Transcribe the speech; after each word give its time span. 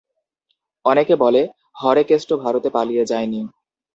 অনেকে 0.85 1.15
বলে, 1.15 1.41
হরেকেষ্ট 1.75 2.29
ভারতে 2.43 2.69
পালিয়ে 2.69 3.03
যায়নি। 3.05 3.41